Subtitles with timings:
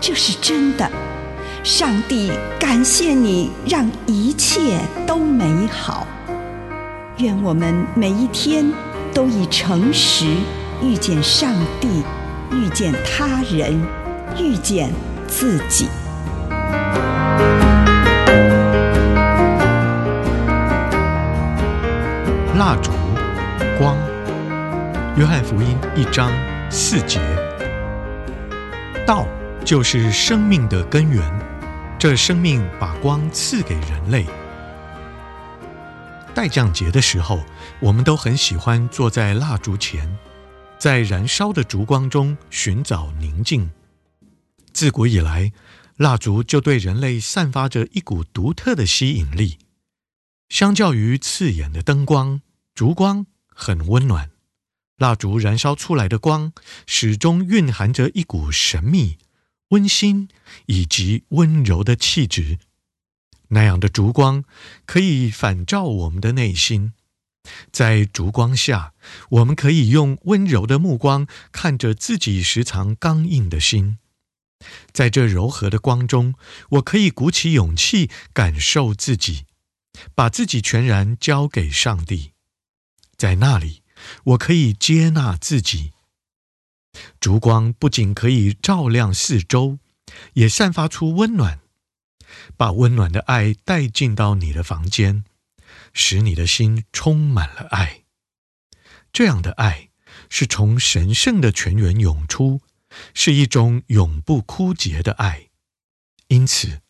[0.00, 0.88] 这是真的，
[1.64, 6.06] 上帝感谢你，让一切都美好。
[7.18, 8.70] 愿我们每一天
[9.12, 10.26] 都以诚实
[10.82, 12.02] 遇见上帝，
[12.52, 13.80] 遇见他人，
[14.38, 14.92] 遇见
[15.26, 15.88] 自己。
[22.56, 22.90] 蜡烛，
[23.78, 23.96] 光。
[25.16, 26.30] 约翰福音一章
[26.70, 27.18] 四节，
[29.06, 29.26] 道。
[29.66, 31.20] 就是生命的根源，
[31.98, 34.24] 这生命把光赐给人类。
[36.32, 37.44] 待降节的时候，
[37.80, 40.16] 我们都很喜欢坐在蜡烛前，
[40.78, 43.68] 在燃烧的烛光中寻找宁静。
[44.72, 45.50] 自古以来，
[45.96, 49.58] 蜡烛就对人类散发着一股独特的吸引力。
[50.48, 52.40] 相较于刺眼的灯光，
[52.72, 54.30] 烛光很温暖。
[54.96, 56.52] 蜡烛燃烧出来的光，
[56.86, 59.18] 始终蕴含着一股神秘。
[59.68, 60.28] 温馨
[60.66, 62.58] 以及温柔的气质，
[63.48, 64.44] 那样的烛光
[64.84, 66.92] 可以反照我们的内心。
[67.70, 68.92] 在烛光下，
[69.30, 73.98] 我们可以用温柔的目光看着自己时常刚硬的心。
[74.92, 76.34] 在这柔和的光中，
[76.70, 79.44] 我可以鼓起勇气感受自己，
[80.14, 82.32] 把自己全然交给上帝。
[83.16, 83.82] 在那里，
[84.24, 85.92] 我可以接纳自己。
[87.26, 89.80] 烛光不仅可以照亮四周，
[90.34, 91.58] 也散发出温暖，
[92.56, 95.24] 把温暖的爱带进到你的房间，
[95.92, 98.04] 使你的心充满了爱。
[99.12, 99.88] 这样的爱
[100.30, 102.60] 是从神圣的泉源涌出，
[103.12, 105.48] 是一种永不枯竭的爱。
[106.28, 106.80] 因此，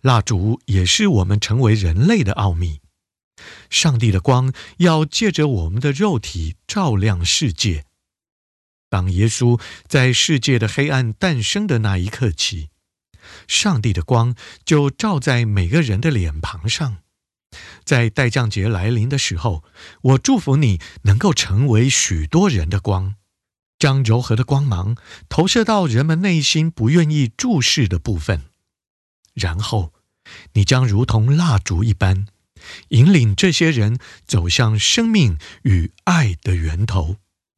[0.00, 2.80] 蜡烛也是我们成为人类的奥秘。
[3.70, 7.84] 上帝的光要借着我们的肉体照亮世界。
[8.94, 12.68] 当耶稣在世界的黑暗诞生的那一刻起，
[13.48, 16.98] 上帝的光就照在每个人的脸庞上。
[17.84, 19.64] 在待降节来临的时候，
[20.02, 23.16] 我祝福你能够成为许多人的光，
[23.80, 24.96] 将柔和的光芒
[25.28, 28.42] 投射到人们内心不愿意注视的部分，
[29.34, 29.92] 然后
[30.52, 32.28] 你将如同蜡烛一般，
[32.90, 37.16] 引领这些人走向生命与爱的源头。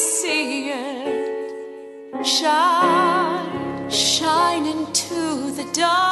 [0.00, 6.09] see it shine, shine into the dark.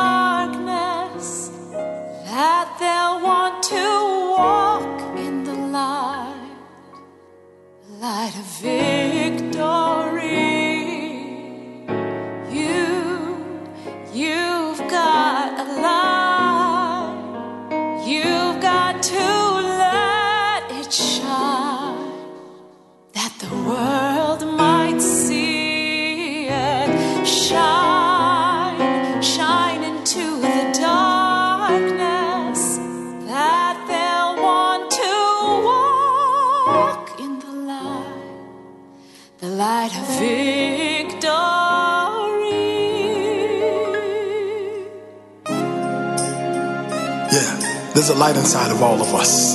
[48.08, 49.54] There's a light inside of all of us,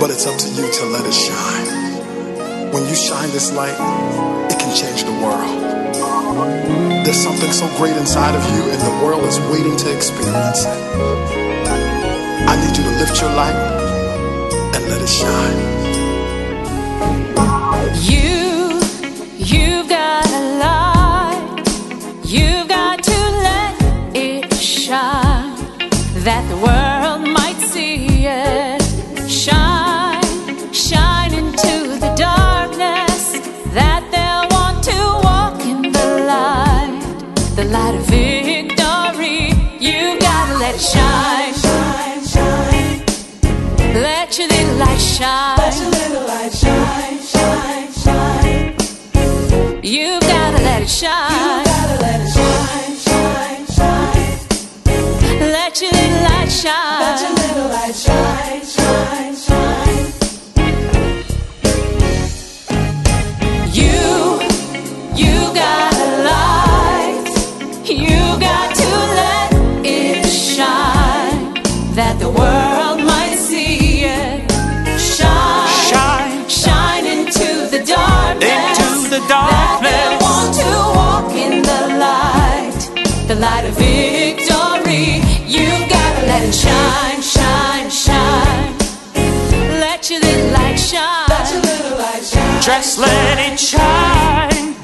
[0.00, 2.72] but it's up to you to let it shine.
[2.72, 3.76] When you shine this light,
[4.50, 7.04] it can change the world.
[7.04, 10.80] There's something so great inside of you, and the world is waiting to experience it.
[12.48, 13.56] I need you to lift your light
[14.74, 15.93] and let it shine.
[45.24, 45.56] Shine.
[45.58, 48.76] Let your little light shine, shine, shine.
[49.82, 51.32] You've gotta let it shine.
[51.32, 54.38] You gotta let it shine, shine, shine.
[55.56, 57.00] Let your little light shine.
[57.00, 59.53] Let your little light shine, shine, shine.
[83.78, 85.20] Victory.
[85.46, 88.74] You've gotta let it shine, shine, shine.
[89.80, 91.28] Let your little light shine.
[91.28, 92.62] Let your little light shine.
[92.62, 94.74] Just let it shine.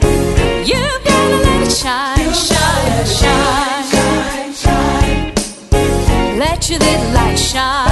[0.71, 6.39] You've gotta let it shine, shine, shine, shine, shine.
[6.39, 7.90] Let your little light shine.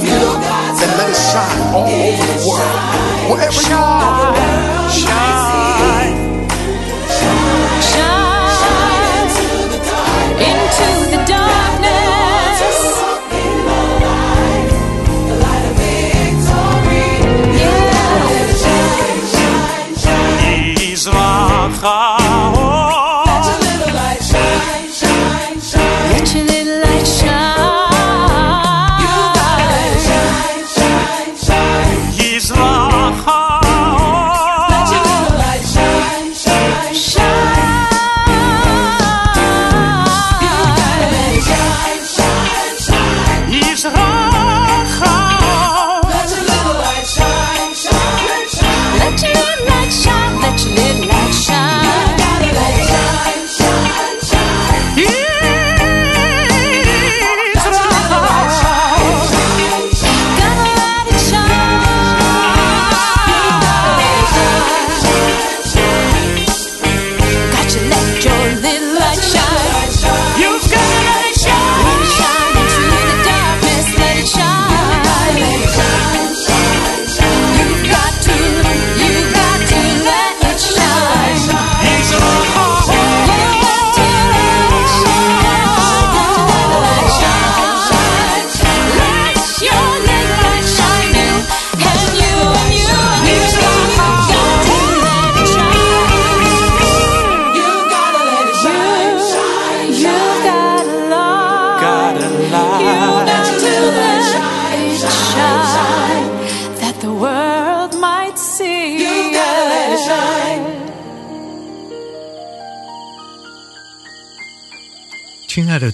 [0.00, 0.42] Lift it up,
[0.82, 3.30] and let it shine all over the world.
[3.30, 4.27] Wherever you are,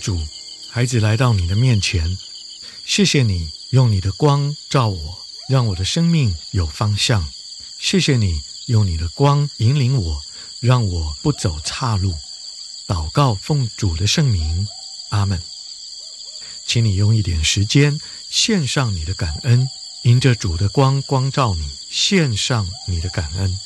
[0.04, 0.20] 主，
[0.68, 2.18] 孩子来到你的面前，
[2.84, 5.18] 谢谢你用你的光照我，
[5.48, 7.26] 让我的生命有方向。
[7.78, 10.22] 谢谢你用你的光引领我，
[10.60, 12.14] 让我不走岔路。
[12.86, 14.68] 祷告奉主的圣名，
[15.08, 15.40] 阿门。
[16.66, 19.66] 请你用一点时间献上你的感恩，
[20.02, 23.58] 迎着主的光光照你，献上你的感恩。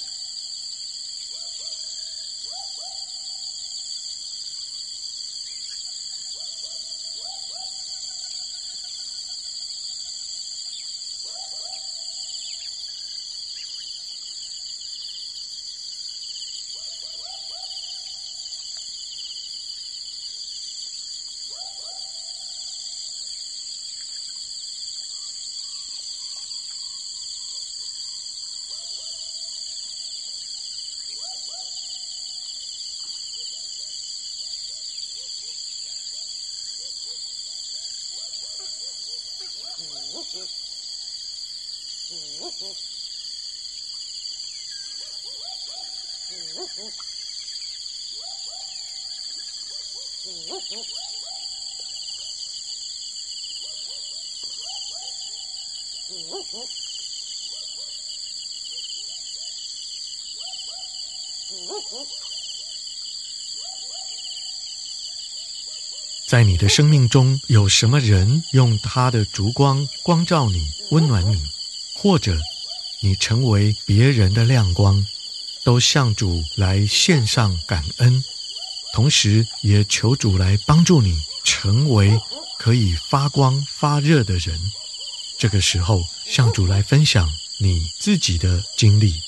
[66.27, 71.43] 在你的生命中，有什么人用他的烛光光照你、温暖你，
[72.00, 72.38] 或者
[73.00, 75.05] 你成为别人的亮光，
[75.64, 78.23] 都向主来献上感恩，
[78.93, 82.21] 同时也求主来帮助你成为
[82.57, 84.71] 可以发光发热的人。
[85.38, 87.28] 这个时候，向主来分享
[87.59, 89.21] 你自己的经历。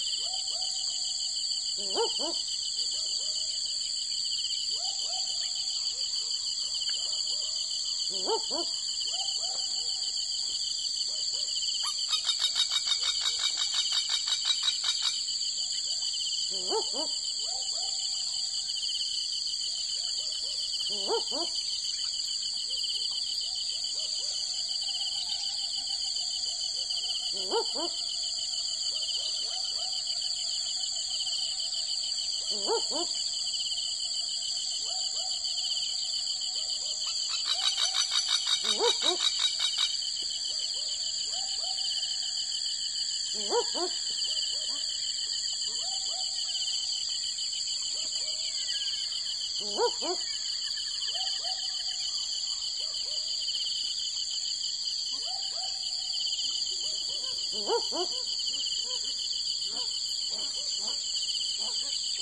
[32.50, 33.30] Woof woof.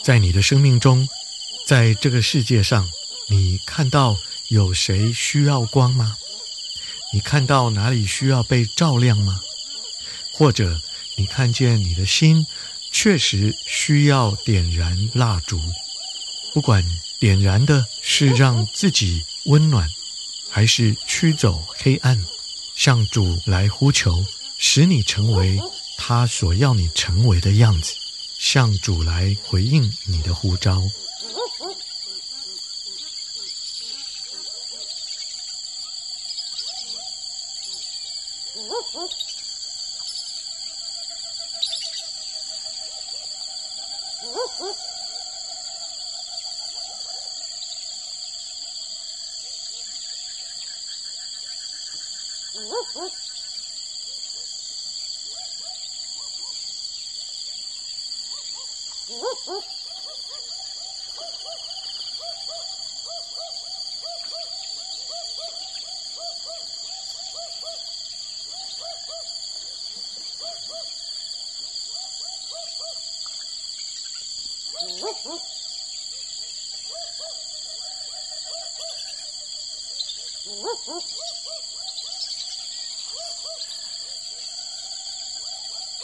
[0.09, 1.07] 在你的生命中，
[1.67, 2.89] 在这个世界上，
[3.27, 4.17] 你看到
[4.49, 6.17] 有谁需要光吗？
[7.13, 9.39] 你看到哪里需要被照亮吗？
[10.33, 10.81] 或者
[11.17, 12.47] 你看见你的心
[12.91, 15.61] 确实需要点燃蜡烛？
[16.55, 16.83] 不管
[17.21, 19.87] 点燃的是让自己温暖，
[20.49, 22.25] 还是驱走黑暗，
[22.75, 24.25] 向主来呼求，
[24.57, 25.61] 使你成为
[25.99, 27.93] 他所要你成为的样子。
[28.39, 30.81] 向主来回应你的呼召。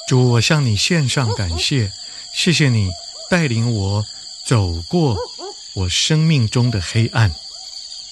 [0.06, 1.90] 主，我向你献上感谢，
[2.34, 2.90] 谢谢你
[3.30, 4.04] 带领我
[4.46, 5.16] 走过
[5.74, 7.32] 我生命中的黑暗。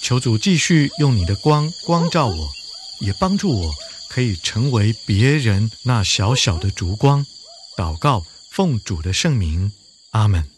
[0.01, 2.49] 求主继续用你的光光照我，
[2.99, 3.71] 也帮助我
[4.09, 7.25] 可以成为别人那小小的烛光。
[7.77, 9.71] 祷告，奉主的圣名，
[10.11, 10.52] 阿门。